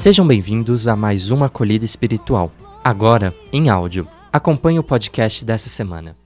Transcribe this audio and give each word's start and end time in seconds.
Sejam 0.00 0.26
bem-vindos 0.26 0.88
a 0.88 0.96
mais 0.96 1.30
uma 1.30 1.44
acolhida 1.44 1.84
espiritual, 1.84 2.50
agora 2.82 3.34
em 3.52 3.68
áudio. 3.68 4.08
Acompanhe 4.32 4.78
o 4.78 4.82
podcast 4.82 5.44
dessa 5.44 5.68
semana. 5.68 6.16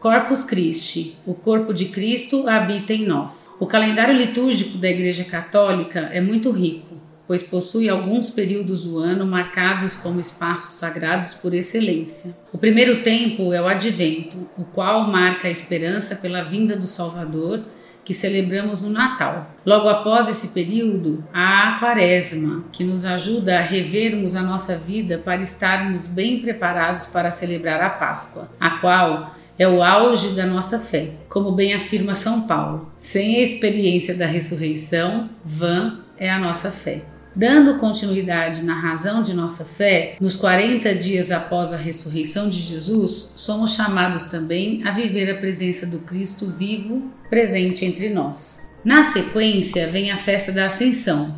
Corpus 0.00 0.42
Christi, 0.42 1.14
o 1.24 1.32
corpo 1.32 1.72
de 1.72 1.84
Cristo 1.84 2.48
habita 2.48 2.92
em 2.92 3.06
nós. 3.06 3.48
O 3.60 3.66
calendário 3.68 4.16
litúrgico 4.16 4.76
da 4.76 4.90
Igreja 4.90 5.22
Católica 5.22 6.00
é 6.12 6.20
muito 6.20 6.50
rico, 6.50 6.96
pois 7.28 7.44
possui 7.44 7.88
alguns 7.88 8.30
períodos 8.30 8.82
do 8.82 8.98
ano 8.98 9.24
marcados 9.24 9.94
como 9.94 10.18
espaços 10.18 10.74
sagrados 10.74 11.34
por 11.34 11.54
excelência. 11.54 12.34
O 12.52 12.58
primeiro 12.58 13.04
tempo 13.04 13.52
é 13.52 13.62
o 13.62 13.68
Advento, 13.68 14.48
o 14.58 14.64
qual 14.64 15.06
marca 15.06 15.46
a 15.46 15.50
esperança 15.52 16.16
pela 16.16 16.42
vinda 16.42 16.74
do 16.74 16.86
Salvador 16.86 17.60
que 18.04 18.12
celebramos 18.12 18.80
no 18.80 18.90
Natal. 18.90 19.50
Logo 19.64 19.88
após 19.88 20.28
esse 20.28 20.48
período, 20.48 21.24
há 21.32 21.70
a 21.70 21.78
Quaresma, 21.78 22.64
que 22.70 22.84
nos 22.84 23.04
ajuda 23.04 23.58
a 23.58 23.62
revermos 23.62 24.34
a 24.34 24.42
nossa 24.42 24.76
vida 24.76 25.18
para 25.18 25.42
estarmos 25.42 26.06
bem 26.06 26.40
preparados 26.40 27.06
para 27.06 27.30
celebrar 27.30 27.80
a 27.80 27.90
Páscoa, 27.90 28.50
a 28.60 28.70
qual 28.78 29.34
é 29.58 29.66
o 29.66 29.82
auge 29.82 30.34
da 30.34 30.44
nossa 30.46 30.78
fé, 30.78 31.10
como 31.28 31.52
bem 31.52 31.74
afirma 31.74 32.14
São 32.14 32.42
Paulo. 32.42 32.92
Sem 32.96 33.36
a 33.36 33.42
experiência 33.42 34.14
da 34.14 34.26
ressurreição, 34.26 35.30
vã 35.44 36.00
é 36.18 36.30
a 36.30 36.38
nossa 36.38 36.70
fé. 36.70 37.13
Dando 37.36 37.80
continuidade 37.80 38.62
na 38.62 38.74
razão 38.74 39.20
de 39.20 39.34
nossa 39.34 39.64
fé, 39.64 40.16
nos 40.20 40.36
40 40.36 40.94
dias 40.94 41.32
após 41.32 41.72
a 41.72 41.76
ressurreição 41.76 42.48
de 42.48 42.60
Jesus, 42.60 43.32
somos 43.34 43.74
chamados 43.74 44.24
também 44.24 44.86
a 44.86 44.92
viver 44.92 45.28
a 45.28 45.38
presença 45.38 45.84
do 45.84 45.98
Cristo 45.98 46.46
vivo, 46.46 47.10
presente 47.28 47.84
entre 47.84 48.10
nós. 48.10 48.60
Na 48.84 49.02
sequência, 49.02 49.88
vem 49.88 50.12
a 50.12 50.16
festa 50.16 50.52
da 50.52 50.66
Ascensão, 50.66 51.34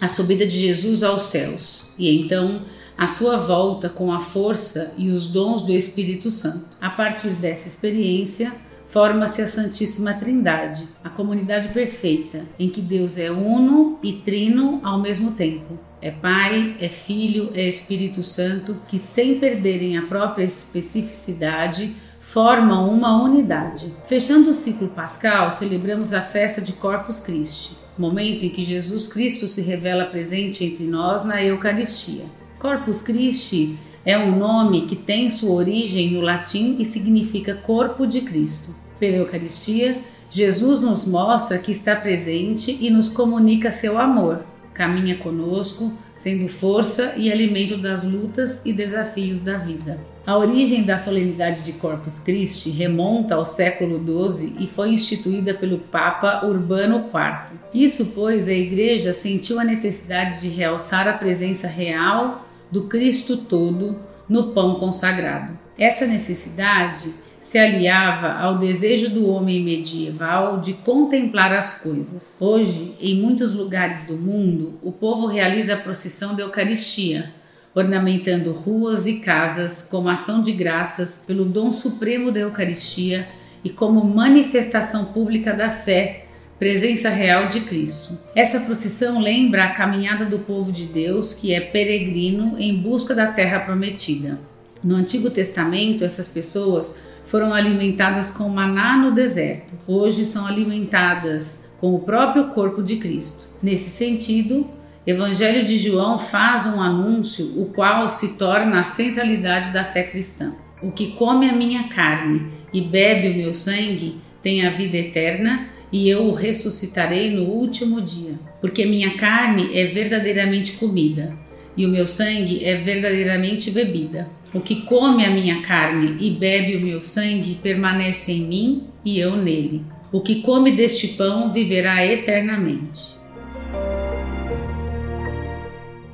a 0.00 0.08
subida 0.08 0.46
de 0.46 0.58
Jesus 0.58 1.02
aos 1.02 1.24
céus, 1.24 1.92
e 1.98 2.08
então 2.18 2.62
a 2.96 3.06
sua 3.06 3.36
volta 3.36 3.90
com 3.90 4.10
a 4.10 4.20
força 4.20 4.94
e 4.96 5.10
os 5.10 5.26
dons 5.26 5.62
do 5.62 5.72
Espírito 5.72 6.30
Santo. 6.30 6.66
A 6.80 6.88
partir 6.88 7.30
dessa 7.30 7.68
experiência, 7.68 8.52
forma-se 8.94 9.42
a 9.42 9.46
Santíssima 9.48 10.14
Trindade, 10.14 10.86
a 11.02 11.10
comunidade 11.10 11.70
perfeita, 11.70 12.44
em 12.56 12.68
que 12.68 12.80
Deus 12.80 13.18
é 13.18 13.28
uno 13.28 13.98
e 14.00 14.12
trino 14.12 14.78
ao 14.84 15.00
mesmo 15.00 15.32
tempo. 15.32 15.76
É 16.00 16.12
Pai, 16.12 16.76
é 16.78 16.88
Filho, 16.88 17.50
é 17.56 17.66
Espírito 17.66 18.22
Santo, 18.22 18.76
que 18.86 18.96
sem 18.96 19.40
perderem 19.40 19.98
a 19.98 20.02
própria 20.02 20.44
especificidade, 20.44 21.96
formam 22.20 22.88
uma 22.88 23.20
unidade. 23.20 23.92
Fechando 24.06 24.50
o 24.50 24.54
ciclo 24.54 24.86
pascal, 24.86 25.50
celebramos 25.50 26.12
a 26.12 26.20
festa 26.22 26.60
de 26.60 26.74
Corpus 26.74 27.18
Christi, 27.18 27.76
momento 27.98 28.44
em 28.44 28.50
que 28.50 28.62
Jesus 28.62 29.08
Cristo 29.08 29.48
se 29.48 29.60
revela 29.60 30.04
presente 30.04 30.64
entre 30.64 30.84
nós 30.84 31.24
na 31.24 31.42
Eucaristia. 31.42 32.26
Corpus 32.60 33.02
Christi 33.02 33.76
é 34.04 34.16
um 34.16 34.38
nome 34.38 34.82
que 34.82 34.94
tem 34.94 35.30
sua 35.30 35.50
origem 35.54 36.12
no 36.12 36.20
latim 36.20 36.76
e 36.78 36.84
significa 36.84 37.56
corpo 37.56 38.06
de 38.06 38.20
Cristo. 38.20 38.83
Pela 38.98 39.16
Eucaristia, 39.16 39.98
Jesus 40.30 40.80
nos 40.80 41.06
mostra 41.06 41.58
que 41.58 41.72
está 41.72 41.94
presente 41.94 42.76
e 42.80 42.90
nos 42.90 43.08
comunica 43.08 43.70
seu 43.70 43.98
amor. 43.98 44.44
Caminha 44.72 45.16
conosco, 45.16 45.92
sendo 46.12 46.48
força 46.48 47.14
e 47.16 47.30
alimento 47.30 47.76
das 47.76 48.02
lutas 48.02 48.66
e 48.66 48.72
desafios 48.72 49.40
da 49.40 49.56
vida. 49.56 50.00
A 50.26 50.36
origem 50.36 50.82
da 50.82 50.98
solenidade 50.98 51.60
de 51.60 51.74
Corpus 51.74 52.18
Christi 52.18 52.70
remonta 52.70 53.36
ao 53.36 53.44
século 53.44 53.98
XII 53.98 54.56
e 54.58 54.66
foi 54.66 54.90
instituída 54.90 55.54
pelo 55.54 55.78
Papa 55.78 56.44
Urbano 56.44 57.04
IV. 57.06 57.58
Isso, 57.72 58.06
pois, 58.06 58.48
a 58.48 58.52
Igreja 58.52 59.12
sentiu 59.12 59.60
a 59.60 59.64
necessidade 59.64 60.40
de 60.40 60.48
realçar 60.48 61.06
a 61.06 61.12
presença 61.12 61.68
real 61.68 62.44
do 62.70 62.88
Cristo 62.88 63.36
todo 63.36 63.96
no 64.28 64.52
pão 64.54 64.76
consagrado. 64.76 65.56
Essa 65.78 66.06
necessidade 66.06 67.14
se 67.44 67.58
aliava 67.58 68.32
ao 68.32 68.56
desejo 68.56 69.10
do 69.10 69.28
homem 69.28 69.62
medieval 69.62 70.62
de 70.62 70.72
contemplar 70.72 71.52
as 71.52 71.78
coisas. 71.82 72.38
Hoje, 72.40 72.94
em 72.98 73.20
muitos 73.20 73.52
lugares 73.52 74.04
do 74.04 74.16
mundo, 74.16 74.78
o 74.82 74.90
povo 74.90 75.26
realiza 75.26 75.74
a 75.74 75.76
procissão 75.76 76.34
da 76.34 76.42
Eucaristia, 76.42 77.34
ornamentando 77.74 78.50
ruas 78.50 79.06
e 79.06 79.16
casas 79.16 79.86
como 79.90 80.08
ação 80.08 80.40
de 80.40 80.52
graças 80.52 81.22
pelo 81.26 81.44
dom 81.44 81.70
supremo 81.70 82.32
da 82.32 82.40
Eucaristia 82.40 83.28
e 83.62 83.68
como 83.68 84.02
manifestação 84.02 85.04
pública 85.04 85.52
da 85.52 85.68
fé, 85.68 86.24
presença 86.58 87.10
real 87.10 87.46
de 87.48 87.60
Cristo. 87.60 88.18
Essa 88.34 88.58
procissão 88.58 89.20
lembra 89.20 89.66
a 89.66 89.74
caminhada 89.74 90.24
do 90.24 90.38
povo 90.38 90.72
de 90.72 90.86
Deus 90.86 91.34
que 91.34 91.52
é 91.52 91.60
peregrino 91.60 92.56
em 92.58 92.74
busca 92.74 93.14
da 93.14 93.26
terra 93.26 93.60
prometida. 93.60 94.38
No 94.82 94.94
Antigo 94.96 95.28
Testamento, 95.28 96.04
essas 96.04 96.28
pessoas 96.28 96.94
foram 97.24 97.52
alimentadas 97.52 98.30
com 98.30 98.48
maná 98.48 98.96
no 98.96 99.12
deserto. 99.12 99.74
Hoje 99.86 100.24
são 100.24 100.46
alimentadas 100.46 101.64
com 101.78 101.94
o 101.94 102.00
próprio 102.00 102.48
corpo 102.48 102.82
de 102.82 102.96
Cristo. 102.96 103.48
Nesse 103.62 103.90
sentido, 103.90 104.66
Evangelho 105.06 105.66
de 105.66 105.76
João 105.76 106.16
faz 106.16 106.66
um 106.66 106.80
anúncio, 106.80 107.60
o 107.60 107.66
qual 107.66 108.08
se 108.08 108.38
torna 108.38 108.80
a 108.80 108.84
centralidade 108.84 109.70
da 109.70 109.84
fé 109.84 110.02
cristã. 110.02 110.54
O 110.82 110.90
que 110.90 111.12
come 111.12 111.48
a 111.48 111.52
minha 111.52 111.84
carne 111.88 112.46
e 112.72 112.80
bebe 112.80 113.28
o 113.28 113.36
meu 113.36 113.54
sangue 113.54 114.16
tem 114.42 114.66
a 114.66 114.70
vida 114.70 114.96
eterna, 114.96 115.68
e 115.92 116.08
eu 116.08 116.24
o 116.24 116.34
ressuscitarei 116.34 117.30
no 117.30 117.44
último 117.44 118.00
dia. 118.00 118.32
Porque 118.60 118.84
minha 118.84 119.16
carne 119.16 119.78
é 119.78 119.84
verdadeiramente 119.84 120.72
comida, 120.72 121.36
e 121.76 121.84
o 121.84 121.88
meu 121.88 122.06
sangue 122.06 122.64
é 122.64 122.74
verdadeiramente 122.76 123.70
bebida. 123.70 124.28
O 124.52 124.60
que 124.60 124.82
come 124.82 125.24
a 125.24 125.30
minha 125.30 125.62
carne 125.62 126.16
e 126.20 126.30
bebe 126.30 126.76
o 126.76 126.80
meu 126.80 127.00
sangue 127.00 127.58
permanece 127.62 128.32
em 128.32 128.46
mim 128.46 128.84
e 129.04 129.18
eu 129.18 129.36
nele. 129.36 129.84
O 130.12 130.20
que 130.20 130.42
come 130.42 130.76
deste 130.76 131.08
pão 131.08 131.52
viverá 131.52 132.06
eternamente. 132.06 133.14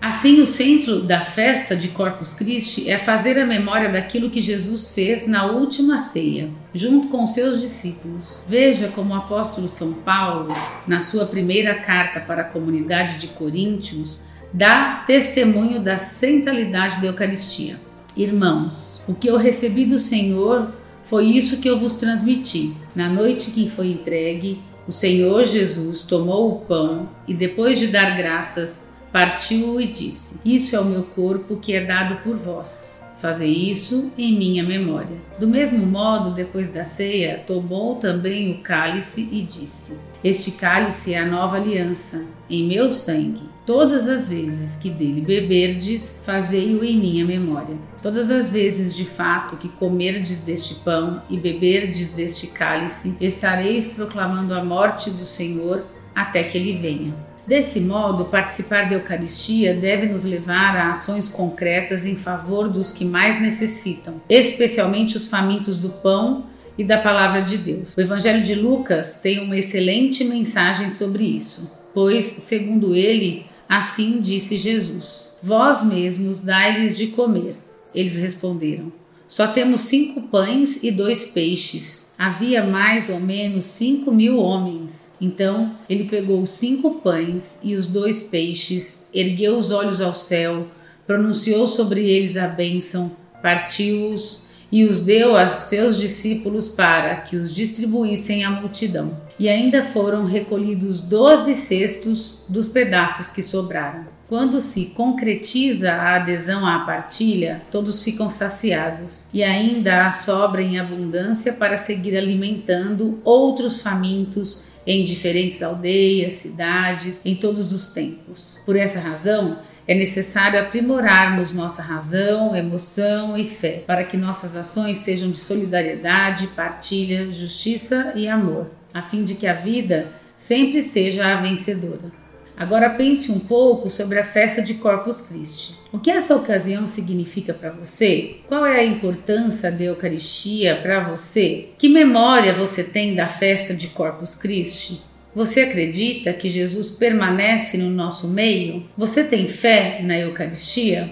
Assim, 0.01 0.41
o 0.41 0.47
centro 0.47 1.03
da 1.03 1.21
festa 1.21 1.77
de 1.77 1.89
Corpus 1.89 2.33
Christi 2.33 2.91
é 2.91 2.97
fazer 2.97 3.39
a 3.39 3.45
memória 3.45 3.91
daquilo 3.91 4.31
que 4.31 4.41
Jesus 4.41 4.95
fez 4.95 5.27
na 5.29 5.45
última 5.45 5.99
ceia, 5.99 6.49
junto 6.75 7.09
com 7.09 7.27
seus 7.27 7.61
discípulos. 7.61 8.43
Veja 8.49 8.89
como 8.89 9.13
o 9.13 9.17
apóstolo 9.17 9.69
São 9.69 9.93
Paulo, 9.93 10.55
na 10.87 11.01
sua 11.01 11.27
primeira 11.27 11.75
carta 11.75 12.19
para 12.19 12.41
a 12.41 12.45
comunidade 12.45 13.19
de 13.19 13.27
Coríntios, 13.29 14.23
dá 14.53 15.03
testemunho 15.07 15.81
da 15.81 15.99
centralidade 15.99 17.01
da 17.01 17.07
Eucaristia. 17.07 17.77
Irmãos, 18.17 19.05
o 19.07 19.15
que 19.15 19.29
eu 19.29 19.37
recebi 19.37 19.87
do 19.87 19.99
Senhor 19.99 20.73
foi 21.03 21.27
isso 21.27 21.61
que 21.61 21.69
eu 21.69 21.79
vos 21.79 21.97
transmiti. 21.97 22.75
Na 22.95 23.09
noite 23.09 23.51
que 23.51 23.71
foi 23.71 23.89
entregue, 23.89 24.61
o 24.87 24.93
Senhor 24.93 25.45
Jesus 25.45 26.03
tomou 26.03 26.51
o 26.51 26.61
pão 26.61 27.09
e, 27.27 27.35
depois 27.35 27.79
de 27.79 27.87
dar 27.87 28.17
graças, 28.17 28.93
partiu-o 29.13 29.81
e 29.81 29.87
disse: 29.87 30.41
Isso 30.45 30.75
é 30.75 30.81
o 30.81 30.85
meu 30.85 31.05
corpo 31.05 31.57
que 31.57 31.73
é 31.73 31.85
dado 31.85 32.17
por 32.23 32.37
vós. 32.37 33.01
Fazei 33.21 33.53
isso 33.53 34.11
em 34.17 34.39
minha 34.39 34.63
memória. 34.63 35.19
Do 35.39 35.47
mesmo 35.47 35.85
modo, 35.85 36.35
depois 36.35 36.71
da 36.71 36.87
ceia, 36.87 37.45
tomou 37.47 37.97
também 37.97 38.51
o 38.51 38.63
cálice 38.63 39.29
e 39.31 39.43
disse: 39.43 39.99
Este 40.25 40.51
cálice 40.53 41.13
é 41.13 41.19
a 41.19 41.27
nova 41.27 41.57
aliança, 41.57 42.25
em 42.49 42.67
meu 42.67 42.91
sangue. 42.91 43.43
Todas 43.67 44.09
as 44.09 44.31
vezes 44.31 44.77
que 44.77 44.89
dele 44.89 45.21
beberdes, 45.21 46.19
fazei-o 46.25 46.83
em 46.83 46.99
minha 46.99 47.25
memória. 47.27 47.77
Todas 48.03 48.31
as 48.31 48.51
vezes 48.51 48.97
de 48.97 49.05
fato 49.05 49.59
que 49.59 49.69
comerdes 49.69 50.41
deste 50.41 50.77
pão 50.77 51.23
e 51.29 51.37
beberdes 51.37 52.15
deste 52.15 52.47
cálice, 52.47 53.19
estareis 53.21 53.89
proclamando 53.89 54.55
a 54.55 54.65
morte 54.65 55.11
do 55.11 55.25
Senhor 55.25 55.85
até 56.15 56.43
que 56.43 56.57
ele 56.57 56.73
venha. 56.73 57.30
Desse 57.51 57.81
modo, 57.81 58.27
participar 58.27 58.89
da 58.89 58.95
Eucaristia 58.95 59.75
deve 59.75 60.07
nos 60.07 60.23
levar 60.23 60.77
a 60.77 60.91
ações 60.91 61.29
concretas 61.29 62.07
em 62.07 62.15
favor 62.15 62.69
dos 62.69 62.93
que 62.93 63.05
mais 63.05 63.41
necessitam, 63.41 64.23
especialmente 64.29 65.17
os 65.17 65.27
famintos 65.29 65.77
do 65.77 65.89
pão 65.89 66.45
e 66.79 66.85
da 66.85 66.99
palavra 66.99 67.43
de 67.43 67.59
Deus. 67.59 67.97
O 67.97 68.01
Evangelho 68.01 68.45
de 68.45 68.55
Lucas 68.55 69.19
tem 69.21 69.41
uma 69.41 69.57
excelente 69.57 70.23
mensagem 70.23 70.91
sobre 70.91 71.25
isso, 71.25 71.77
pois, 71.93 72.25
segundo 72.25 72.95
ele, 72.95 73.45
assim 73.69 74.21
disse 74.21 74.57
Jesus: 74.57 75.33
Vós 75.43 75.83
mesmos 75.83 76.43
dai-lhes 76.43 76.97
de 76.97 77.09
comer. 77.09 77.57
Eles 77.93 78.17
responderam: 78.17 78.93
Só 79.27 79.49
temos 79.49 79.81
cinco 79.81 80.23
pães 80.29 80.85
e 80.85 80.93
dois 80.93 81.25
peixes 81.25 82.10
havia 82.21 82.63
mais 82.63 83.09
ou 83.09 83.19
menos 83.19 83.65
cinco 83.65 84.13
mil 84.13 84.37
homens. 84.37 85.17
Então 85.19 85.75
ele 85.89 86.05
pegou 86.05 86.43
os 86.43 86.51
cinco 86.51 86.97
pães 86.97 87.61
e 87.65 87.75
os 87.75 87.87
dois 87.87 88.25
peixes, 88.25 89.09
ergueu 89.15 89.57
os 89.57 89.71
olhos 89.71 90.03
ao 90.03 90.13
céu, 90.13 90.67
pronunciou 91.07 91.67
sobre 91.67 92.07
eles 92.07 92.37
a 92.37 92.47
bênção, 92.47 93.17
partiu-os 93.43 94.50
e 94.71 94.85
os 94.85 95.05
deu 95.05 95.37
a 95.37 95.49
seus 95.49 95.97
discípulos 95.99 96.69
para 96.69 97.17
que 97.17 97.37
os 97.37 97.55
distribuíssem 97.55 98.45
à 98.45 98.51
multidão. 98.51 99.19
e 99.39 99.49
ainda 99.49 99.83
foram 99.83 100.27
recolhidos 100.27 101.01
12 101.01 101.55
cestos 101.55 102.45
dos 102.47 102.69
pedaços 102.69 103.31
que 103.31 103.43
sobraram. 103.43 104.05
Quando 104.29 104.61
se 104.61 104.85
concretiza 104.95 105.93
a 105.93 106.17
adesão 106.17 106.65
à 106.67 106.81
partilha, 106.81 107.63
todos 107.73 108.03
ficam 108.03 108.29
saciados 108.29 109.25
e 109.33 109.43
ainda 109.43 110.07
há 110.07 110.13
sobra 110.13 110.63
em 110.63 110.79
abundância 110.79 111.55
para 111.55 111.77
seguir 111.77 112.17
alimentando 112.17 113.19
outros 113.25 113.83
famintos 113.83 114.67
em 114.87 115.05
diferentes 115.05 115.63
aldeias, 115.63 116.35
cidades, 116.35 117.23
em 117.25 117.35
todos 117.35 117.73
os 117.73 117.89
tempos. 117.89 118.61
Por 118.65 118.77
essa 118.77 119.01
razão, 119.01 119.59
é 119.91 119.95
necessário 119.97 120.61
aprimorarmos 120.61 121.53
nossa 121.53 121.83
razão, 121.83 122.55
emoção 122.55 123.37
e 123.37 123.45
fé, 123.45 123.83
para 123.85 124.05
que 124.05 124.17
nossas 124.17 124.55
ações 124.55 124.99
sejam 124.99 125.33
de 125.33 125.41
solidariedade, 125.41 126.47
partilha, 126.47 127.33
justiça 127.33 128.13
e 128.15 128.29
amor, 128.29 128.71
a 128.95 129.03
fim 129.03 129.25
de 129.25 129.35
que 129.35 129.49
a 129.49 129.53
vida 129.53 130.13
sempre 130.37 130.81
seja 130.81 131.27
a 131.27 131.41
vencedora. 131.41 132.13
Agora 132.57 132.91
pense 132.91 133.33
um 133.33 133.41
pouco 133.41 133.91
sobre 133.91 134.21
a 134.21 134.25
festa 134.25 134.63
de 134.63 134.75
Corpus 134.75 135.23
Christi. 135.23 135.75
O 135.91 135.99
que 135.99 136.13
essa 136.13 136.37
ocasião 136.37 136.87
significa 136.87 137.53
para 137.53 137.73
você? 137.73 138.37
Qual 138.47 138.65
é 138.65 138.79
a 138.79 138.87
importância 138.87 139.73
da 139.73 139.83
Eucaristia 139.83 140.77
para 140.81 141.01
você? 141.01 141.71
Que 141.77 141.89
memória 141.89 142.55
você 142.55 142.85
tem 142.85 143.17
da 143.17 143.27
festa 143.27 143.75
de 143.75 143.89
Corpus 143.89 144.37
Christi? 144.37 145.10
Você 145.33 145.61
acredita 145.61 146.33
que 146.33 146.51
Jesus 146.51 146.91
permanece 146.91 147.79
no 147.79 147.89
nosso 147.89 148.27
meio? 148.27 148.85
Você 148.99 149.23
tem 149.23 149.47
fé 149.47 150.01
na 150.03 150.19
Eucaristia? 150.19 151.09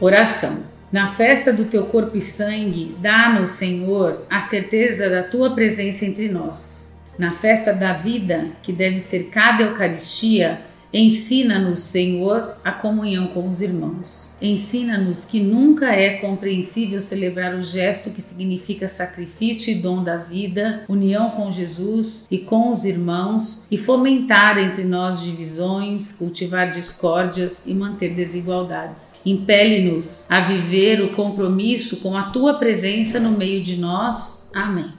Oração. 0.00 0.64
Na 0.90 1.06
festa 1.14 1.52
do 1.52 1.66
teu 1.66 1.84
corpo 1.86 2.16
e 2.16 2.22
sangue, 2.22 2.96
dá-nos, 2.98 3.50
Senhor, 3.50 4.26
a 4.28 4.40
certeza 4.40 5.08
da 5.08 5.22
tua 5.22 5.54
presença 5.54 6.04
entre 6.04 6.28
nós. 6.28 6.92
Na 7.16 7.30
festa 7.30 7.72
da 7.72 7.92
vida, 7.92 8.48
que 8.60 8.72
deve 8.72 8.98
ser 8.98 9.28
cada 9.30 9.62
Eucaristia, 9.62 10.60
Ensina-nos, 10.92 11.80
Senhor, 11.80 12.56
a 12.64 12.72
comunhão 12.72 13.26
com 13.28 13.48
os 13.48 13.60
irmãos. 13.60 14.36
Ensina-nos 14.40 15.24
que 15.24 15.40
nunca 15.40 15.92
é 15.92 16.18
compreensível 16.18 17.00
celebrar 17.00 17.54
o 17.54 17.62
gesto 17.62 18.10
que 18.10 18.22
significa 18.22 18.88
sacrifício 18.88 19.70
e 19.70 19.76
dom 19.76 20.02
da 20.02 20.16
vida, 20.16 20.84
união 20.88 21.30
com 21.30 21.50
Jesus 21.50 22.24
e 22.30 22.38
com 22.38 22.72
os 22.72 22.84
irmãos 22.84 23.66
e 23.70 23.76
fomentar 23.76 24.58
entre 24.58 24.84
nós 24.84 25.20
divisões, 25.20 26.12
cultivar 26.12 26.70
discórdias 26.70 27.66
e 27.66 27.74
manter 27.74 28.14
desigualdades. 28.14 29.14
Impele-nos 29.24 30.26
a 30.28 30.40
viver 30.40 31.02
o 31.02 31.10
compromisso 31.10 31.98
com 31.98 32.16
a 32.16 32.24
tua 32.24 32.54
presença 32.54 33.18
no 33.18 33.32
meio 33.32 33.62
de 33.62 33.76
nós. 33.76 34.50
Amém. 34.54 34.92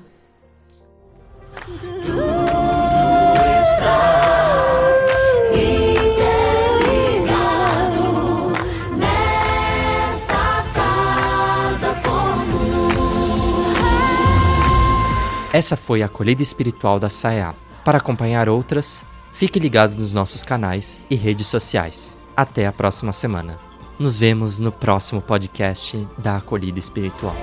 Essa 15.57 15.75
foi 15.75 16.04
a 16.04 16.06
acolhida 16.06 16.44
espiritual 16.44 17.00
da 17.00 17.09
SAEA. 17.09 17.56
Para 17.83 17.98
acompanhar 17.98 18.48
outras, 18.48 19.07
fique 19.33 19.59
ligado 19.59 19.95
nos 19.95 20.13
nossos 20.13 20.44
canais 20.44 21.01
e 21.09 21.15
redes 21.15 21.48
sociais. 21.48 22.15
Até 22.36 22.68
a 22.68 22.71
próxima 22.71 23.12
semana. 23.12 23.57
Nos 23.98 24.19
vemos 24.19 24.59
no 24.59 24.71
próximo 24.71 25.19
podcast 25.19 26.07
da 26.15 26.38
Acolhida 26.38 26.77
Espiritual. 26.77 27.36